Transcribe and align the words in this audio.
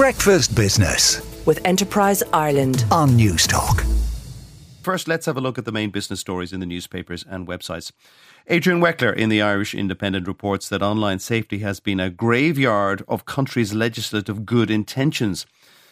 Breakfast 0.00 0.56
Business 0.56 1.20
with 1.44 1.60
Enterprise 1.66 2.22
Ireland 2.32 2.86
on 2.90 3.10
Newstalk. 3.10 3.84
First, 4.80 5.06
let's 5.06 5.26
have 5.26 5.36
a 5.36 5.42
look 5.42 5.58
at 5.58 5.66
the 5.66 5.72
main 5.72 5.90
business 5.90 6.20
stories 6.20 6.54
in 6.54 6.60
the 6.60 6.64
newspapers 6.64 7.22
and 7.28 7.46
websites. 7.46 7.92
Adrian 8.46 8.80
Weckler 8.80 9.14
in 9.14 9.28
the 9.28 9.42
Irish 9.42 9.74
Independent 9.74 10.26
reports 10.26 10.70
that 10.70 10.80
online 10.80 11.18
safety 11.18 11.58
has 11.58 11.80
been 11.80 12.00
a 12.00 12.08
graveyard 12.08 13.04
of 13.08 13.26
countries' 13.26 13.74
legislative 13.74 14.46
good 14.46 14.70
intentions. 14.70 15.44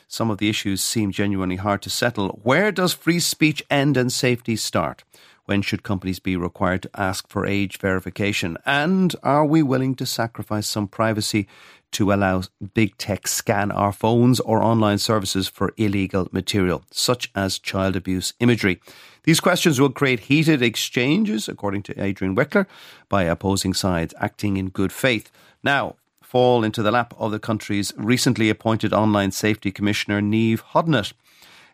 Some 0.06 0.30
of 0.30 0.38
the 0.38 0.48
issues 0.48 0.82
seem 0.82 1.12
genuinely 1.12 1.56
hard 1.56 1.82
to 1.82 1.90
settle. 1.90 2.40
Where 2.42 2.72
does 2.72 2.94
free 2.94 3.20
speech 3.20 3.62
end 3.68 3.98
and 3.98 4.10
safety 4.10 4.56
start? 4.56 5.04
When 5.48 5.62
should 5.62 5.82
companies 5.82 6.18
be 6.18 6.36
required 6.36 6.82
to 6.82 6.90
ask 6.94 7.26
for 7.26 7.46
age 7.46 7.78
verification? 7.78 8.58
And 8.66 9.16
are 9.22 9.46
we 9.46 9.62
willing 9.62 9.94
to 9.94 10.04
sacrifice 10.04 10.66
some 10.66 10.86
privacy 10.86 11.48
to 11.92 12.12
allow 12.12 12.42
big 12.74 12.98
tech 12.98 13.26
scan 13.26 13.70
our 13.72 13.90
phones 13.90 14.40
or 14.40 14.62
online 14.62 14.98
services 14.98 15.48
for 15.48 15.72
illegal 15.78 16.28
material, 16.32 16.84
such 16.90 17.30
as 17.34 17.58
child 17.58 17.96
abuse 17.96 18.34
imagery? 18.40 18.78
These 19.22 19.40
questions 19.40 19.80
will 19.80 19.88
create 19.88 20.20
heated 20.20 20.60
exchanges, 20.60 21.48
according 21.48 21.82
to 21.84 21.98
Adrian 21.98 22.36
Weckler, 22.36 22.66
by 23.08 23.22
opposing 23.22 23.72
sides 23.72 24.12
acting 24.20 24.58
in 24.58 24.68
good 24.68 24.92
faith. 24.92 25.30
Now, 25.64 25.96
fall 26.20 26.62
into 26.62 26.82
the 26.82 26.90
lap 26.90 27.14
of 27.16 27.30
the 27.30 27.38
country's 27.38 27.94
recently 27.96 28.50
appointed 28.50 28.92
Online 28.92 29.30
Safety 29.30 29.72
Commissioner, 29.72 30.20
Niamh 30.20 30.60
Hodnett. 30.60 31.14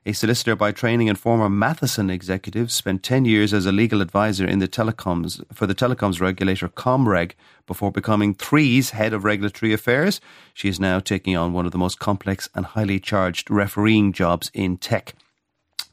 A 0.07 0.13
solicitor 0.13 0.55
by 0.55 0.71
training 0.71 1.09
and 1.09 1.19
former 1.19 1.49
Matheson 1.49 2.11
executive, 2.11 2.71
spent 2.71 3.03
10 3.03 3.25
years 3.25 3.55
as 3.55 3.65
a 3.65 3.73
legal 3.73 4.03
advisor 4.03 4.47
in 4.47 4.59
the 4.59 4.69
telecoms 4.69 5.43
for 5.51 5.67
the 5.67 5.75
telecoms 5.75 6.21
regulator 6.21 6.69
Comreg 6.69 7.33
before 7.67 7.91
becoming 7.91 8.35
Three's 8.35 8.91
head 8.91 9.15
of 9.15 9.25
regulatory 9.25 9.73
affairs. 9.73 10.21
She 10.53 10.69
is 10.69 10.79
now 10.79 10.99
taking 10.99 11.39
on 11.39 11.55
one 11.55 11.65
of 11.65 11.73
the 11.73 11.79
most 11.79 12.01
complex 12.01 12.51
and 12.55 12.67
highly 12.67 13.01
charged 13.01 13.51
refereeing 13.51 14.13
jobs 14.13 14.51
in 14.53 14.77
tech. 14.77 15.15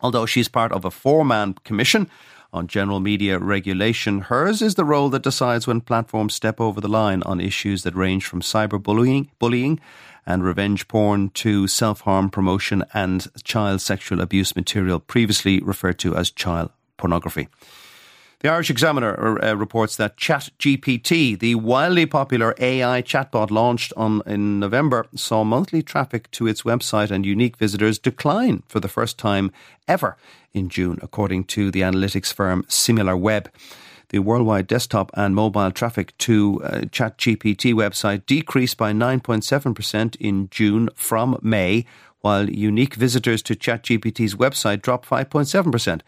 Although 0.01 0.25
she's 0.25 0.49
part 0.49 0.73
of 0.73 0.83
a 0.83 0.91
four 0.91 1.23
man 1.23 1.53
commission 1.63 2.09
on 2.51 2.67
general 2.67 2.99
media 2.99 3.39
regulation, 3.39 4.19
hers 4.23 4.61
is 4.61 4.75
the 4.75 4.83
role 4.83 5.07
that 5.11 5.23
decides 5.23 5.67
when 5.67 5.79
platforms 5.79 6.33
step 6.33 6.59
over 6.59 6.81
the 6.81 6.89
line 6.89 7.23
on 7.23 7.39
issues 7.39 7.83
that 7.83 7.95
range 7.95 8.25
from 8.25 8.41
cyberbullying 8.41 9.29
bullying 9.39 9.79
and 10.25 10.43
revenge 10.43 10.87
porn 10.87 11.29
to 11.29 11.67
self 11.67 12.01
harm 12.01 12.29
promotion 12.29 12.83
and 12.93 13.27
child 13.43 13.81
sexual 13.81 14.21
abuse 14.21 14.55
material 14.55 14.99
previously 14.99 15.59
referred 15.61 15.99
to 15.99 16.15
as 16.15 16.31
child 16.31 16.71
pornography. 16.97 17.47
The 18.41 18.49
Irish 18.49 18.71
Examiner 18.71 19.43
uh, 19.43 19.53
reports 19.53 19.95
that 19.97 20.17
ChatGPT, 20.17 21.37
the 21.37 21.53
wildly 21.53 22.07
popular 22.07 22.55
AI 22.57 23.03
chatbot 23.03 23.51
launched 23.51 23.93
on 23.95 24.23
in 24.25 24.59
November, 24.59 25.05
saw 25.13 25.43
monthly 25.43 25.83
traffic 25.83 26.31
to 26.31 26.47
its 26.47 26.63
website 26.63 27.11
and 27.11 27.23
unique 27.23 27.57
visitors 27.57 27.99
decline 27.99 28.63
for 28.67 28.79
the 28.79 28.87
first 28.87 29.19
time 29.19 29.51
ever 29.87 30.17
in 30.53 30.69
June, 30.69 30.97
according 31.03 31.43
to 31.43 31.69
the 31.69 31.81
analytics 31.81 32.33
firm 32.33 32.63
SimilarWeb 32.63 33.45
the 34.11 34.19
worldwide 34.19 34.67
desktop 34.67 35.09
and 35.13 35.33
mobile 35.33 35.71
traffic 35.71 36.15
to 36.19 36.61
uh, 36.63 36.69
ChatGPT 36.81 37.73
website 37.73 38.25
decreased 38.25 38.77
by 38.77 38.91
9.7% 38.91 40.15
in 40.17 40.49
June 40.49 40.89
from 40.95 41.39
May, 41.41 41.85
while 42.19 42.49
unique 42.49 42.95
visitors 42.95 43.41
to 43.43 43.55
ChatGPT's 43.55 44.35
website 44.35 44.81
dropped 44.81 45.09
5.7%. 45.09 46.01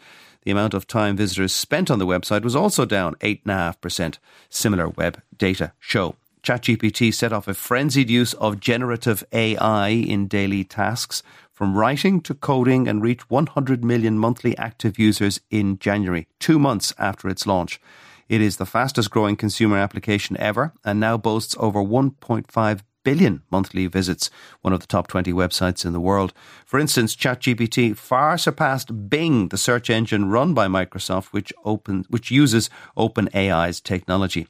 The 0.44 0.52
amount 0.52 0.74
of 0.74 0.86
time 0.86 1.16
visitors 1.16 1.54
spent 1.54 1.90
on 1.90 2.00
the 2.00 2.06
website 2.06 2.44
was 2.44 2.56
also 2.56 2.86
down 2.86 3.16
8.5%. 3.16 4.18
SimilarWeb 4.52 5.16
data 5.38 5.72
show. 5.80 6.16
ChatGPT 6.44 7.14
set 7.14 7.32
off 7.32 7.48
a 7.48 7.54
frenzied 7.54 8.10
use 8.10 8.34
of 8.34 8.60
generative 8.60 9.24
AI 9.32 9.88
in 9.88 10.28
daily 10.28 10.66
tasks, 10.66 11.24
from 11.54 11.78
writing 11.78 12.20
to 12.22 12.34
coding 12.34 12.88
and 12.88 13.02
reached 13.02 13.30
100 13.30 13.86
million 13.86 14.18
monthly 14.18 14.58
active 14.58 14.98
users 14.98 15.40
in 15.52 15.78
January, 15.78 16.28
two 16.40 16.58
months 16.58 16.94
after 16.98 17.30
its 17.30 17.46
launch. 17.46 17.80
It 18.28 18.42
is 18.42 18.58
the 18.58 18.66
fastest 18.66 19.12
growing 19.12 19.36
consumer 19.36 19.78
application 19.78 20.36
ever 20.38 20.74
and 20.84 21.00
now 21.00 21.18
boasts 21.18 21.56
over 21.60 21.80
1.5 21.80 22.82
billion 23.04 23.44
monthly 23.52 23.88
visits, 23.88 24.30
one 24.62 24.74
of 24.74 24.80
the 24.80 24.88
top 24.88 25.08
20 25.08 25.32
websites 25.34 25.86
in 25.86 25.94
the 25.94 26.00
world. 26.00 26.34
For 26.66 26.80
instance, 26.80 27.16
ChatGPT 27.16 27.96
far 27.96 28.38
surpassed 28.38 29.10
Bing, 29.10 29.50
the 29.50 29.58
search 29.58 29.90
engine 29.90 30.30
run 30.30 30.54
by 30.54 30.68
Microsoft, 30.68 31.28
which 31.28 31.54
open, 31.66 32.06
which 32.10 32.32
uses 32.32 32.70
OpenAI's 32.98 33.82
technology. 33.82 34.48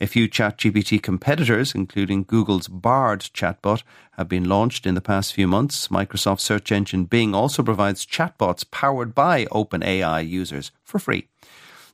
A 0.00 0.06
few 0.06 0.28
ChatGPT 0.28 1.02
competitors, 1.02 1.74
including 1.74 2.24
Google's 2.24 2.68
Bard 2.68 3.20
chatbot, 3.20 3.82
have 4.12 4.28
been 4.28 4.48
launched 4.48 4.86
in 4.86 4.94
the 4.94 5.00
past 5.00 5.32
few 5.32 5.48
months. 5.48 5.88
Microsoft 5.88 6.40
search 6.40 6.70
engine 6.70 7.04
Bing 7.04 7.34
also 7.34 7.62
provides 7.62 8.06
chatbots 8.06 8.70
powered 8.70 9.14
by 9.14 9.46
OpenAI 9.46 10.28
users 10.28 10.70
for 10.82 10.98
free. 10.98 11.28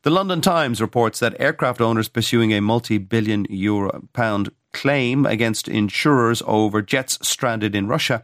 The 0.03 0.10
London 0.10 0.41
Times 0.41 0.81
reports 0.81 1.19
that 1.19 1.38
aircraft 1.38 1.82
owners 1.82 2.09
pursuing 2.09 2.54
a 2.54 2.60
multi 2.60 2.97
billion 2.97 3.47
euro 3.50 4.09
pound 4.15 4.50
claim 4.72 5.26
against 5.26 5.69
insurers 5.69 6.42
over 6.47 6.82
jets 6.82 7.19
stranded 7.26 7.75
in 7.75 7.88
Russia 7.88 8.22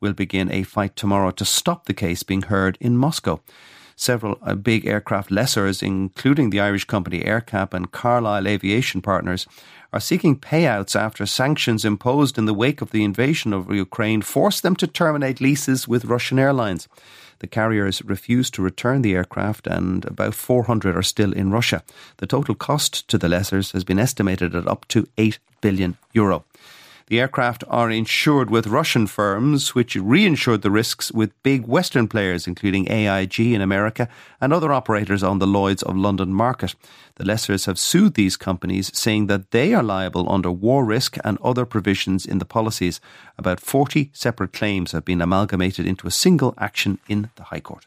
will 0.00 0.12
begin 0.12 0.50
a 0.52 0.62
fight 0.62 0.94
tomorrow 0.96 1.30
to 1.30 1.44
stop 1.44 1.86
the 1.86 1.94
case 1.94 2.22
being 2.22 2.42
heard 2.42 2.76
in 2.80 2.96
Moscow. 2.96 3.40
Several 3.98 4.38
uh, 4.42 4.54
big 4.54 4.86
aircraft 4.86 5.30
lessors, 5.30 5.82
including 5.82 6.50
the 6.50 6.60
Irish 6.60 6.84
company 6.84 7.20
AerCap 7.20 7.72
and 7.72 7.90
Carlyle 7.90 8.46
Aviation 8.46 9.00
Partners, 9.00 9.46
are 9.92 10.00
seeking 10.00 10.38
payouts 10.38 10.94
after 10.94 11.24
sanctions 11.24 11.82
imposed 11.82 12.36
in 12.36 12.44
the 12.44 12.52
wake 12.52 12.82
of 12.82 12.90
the 12.90 13.02
invasion 13.02 13.54
of 13.54 13.72
Ukraine 13.72 14.20
forced 14.20 14.62
them 14.62 14.76
to 14.76 14.86
terminate 14.86 15.40
leases 15.40 15.88
with 15.88 16.04
Russian 16.04 16.38
airlines. 16.38 16.88
The 17.38 17.46
carriers 17.46 18.02
refused 18.02 18.54
to 18.54 18.62
return 18.62 19.02
the 19.02 19.14
aircraft, 19.14 19.66
and 19.66 20.04
about 20.04 20.34
400 20.34 20.96
are 20.96 21.02
still 21.02 21.32
in 21.32 21.50
Russia. 21.50 21.82
The 22.16 22.26
total 22.26 22.54
cost 22.54 23.06
to 23.08 23.18
the 23.18 23.28
lessors 23.28 23.72
has 23.72 23.84
been 23.84 23.98
estimated 23.98 24.54
at 24.54 24.66
up 24.66 24.86
to 24.88 25.06
8 25.18 25.38
billion 25.60 25.98
euro. 26.12 26.44
The 27.08 27.20
aircraft 27.20 27.62
are 27.68 27.88
insured 27.88 28.50
with 28.50 28.66
Russian 28.66 29.06
firms, 29.06 29.76
which 29.76 29.94
reinsured 29.94 30.62
the 30.62 30.72
risks 30.72 31.12
with 31.12 31.40
big 31.44 31.64
Western 31.64 32.08
players, 32.08 32.48
including 32.48 32.90
AIG 32.90 33.38
in 33.38 33.60
America 33.60 34.08
and 34.40 34.52
other 34.52 34.72
operators 34.72 35.22
on 35.22 35.38
the 35.38 35.46
Lloyd's 35.46 35.84
of 35.84 35.96
London 35.96 36.34
market. 36.34 36.74
The 37.14 37.24
lessors 37.24 37.66
have 37.66 37.78
sued 37.78 38.14
these 38.14 38.36
companies, 38.36 38.90
saying 38.92 39.28
that 39.28 39.52
they 39.52 39.72
are 39.72 39.84
liable 39.84 40.28
under 40.28 40.50
war 40.50 40.84
risk 40.84 41.16
and 41.22 41.38
other 41.44 41.64
provisions 41.64 42.26
in 42.26 42.38
the 42.38 42.44
policies. 42.44 43.00
About 43.38 43.60
40 43.60 44.10
separate 44.12 44.52
claims 44.52 44.90
have 44.90 45.04
been 45.04 45.22
amalgamated 45.22 45.86
into 45.86 46.08
a 46.08 46.10
single 46.10 46.54
action 46.58 46.98
in 47.08 47.30
the 47.36 47.44
High 47.44 47.60
Court. 47.60 47.86